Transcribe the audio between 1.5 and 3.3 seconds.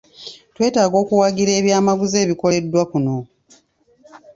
ebyamaguzi ebikoleddwa kuno.